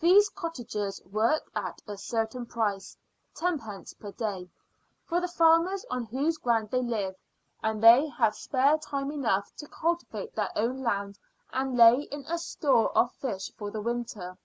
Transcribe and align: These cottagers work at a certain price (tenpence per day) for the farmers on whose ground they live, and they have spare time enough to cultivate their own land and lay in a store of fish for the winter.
These 0.00 0.30
cottagers 0.30 1.00
work 1.04 1.48
at 1.54 1.80
a 1.86 1.96
certain 1.96 2.44
price 2.44 2.96
(tenpence 3.36 3.94
per 3.94 4.10
day) 4.10 4.50
for 5.04 5.20
the 5.20 5.28
farmers 5.28 5.86
on 5.88 6.06
whose 6.06 6.38
ground 6.38 6.70
they 6.72 6.82
live, 6.82 7.14
and 7.62 7.80
they 7.80 8.08
have 8.08 8.34
spare 8.34 8.78
time 8.78 9.12
enough 9.12 9.54
to 9.58 9.68
cultivate 9.68 10.34
their 10.34 10.50
own 10.56 10.82
land 10.82 11.20
and 11.52 11.76
lay 11.76 12.00
in 12.10 12.26
a 12.26 12.36
store 12.38 12.90
of 12.98 13.12
fish 13.14 13.52
for 13.56 13.70
the 13.70 13.80
winter. 13.80 14.36